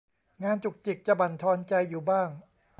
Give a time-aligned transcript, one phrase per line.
[0.43, 2.29] งานจุกจิกจะบั่นทอนใจอยู่บ้าง